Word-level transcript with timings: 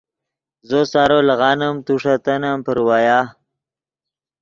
زو 0.67 0.79
سارو 0.91 1.19
لیغانیم 1.27 1.75
تو 1.85 1.93
ݰے 2.01 2.15
تنن 2.25 2.57
پراویا 2.65 3.19